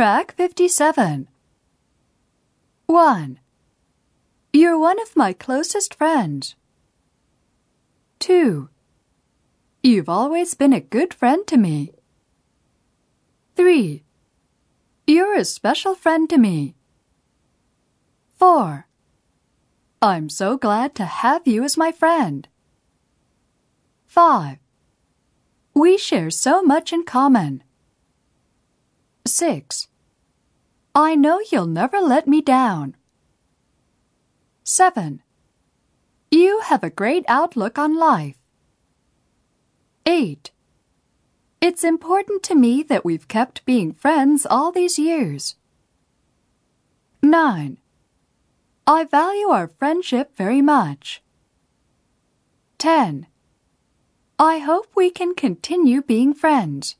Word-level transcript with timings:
Track 0.00 0.34
57. 0.34 1.28
1. 2.86 3.38
You're 4.50 4.78
one 4.78 4.98
of 4.98 5.14
my 5.14 5.34
closest 5.34 5.92
friends. 5.94 6.54
2. 8.20 8.70
You've 9.82 10.08
always 10.08 10.54
been 10.54 10.72
a 10.72 10.80
good 10.80 11.12
friend 11.12 11.46
to 11.48 11.58
me. 11.58 11.92
3. 13.56 14.02
You're 15.06 15.36
a 15.36 15.44
special 15.44 15.94
friend 15.94 16.30
to 16.30 16.38
me. 16.38 16.76
4. 18.36 18.86
I'm 20.00 20.30
so 20.30 20.56
glad 20.56 20.94
to 20.94 21.04
have 21.04 21.46
you 21.46 21.62
as 21.62 21.76
my 21.76 21.92
friend. 21.92 22.48
5. 24.06 24.56
We 25.74 25.98
share 25.98 26.30
so 26.30 26.62
much 26.62 26.90
in 26.90 27.04
common. 27.04 27.62
6. 29.26 29.88
I 31.00 31.14
know 31.14 31.40
you'll 31.50 31.66
never 31.66 31.98
let 31.98 32.28
me 32.28 32.42
down. 32.42 32.94
7. 34.64 35.22
You 36.30 36.60
have 36.60 36.84
a 36.84 36.90
great 36.90 37.24
outlook 37.26 37.78
on 37.78 37.96
life. 37.96 38.36
8. 40.04 40.50
It's 41.62 41.84
important 41.84 42.42
to 42.42 42.54
me 42.54 42.82
that 42.82 43.02
we've 43.02 43.28
kept 43.28 43.64
being 43.64 43.94
friends 43.94 44.44
all 44.44 44.70
these 44.72 44.98
years. 44.98 45.56
9. 47.22 47.78
I 48.86 49.04
value 49.04 49.48
our 49.48 49.68
friendship 49.78 50.36
very 50.36 50.60
much. 50.60 51.22
10. 52.76 53.26
I 54.38 54.58
hope 54.58 54.88
we 54.94 55.10
can 55.10 55.34
continue 55.34 56.02
being 56.02 56.34
friends. 56.34 56.96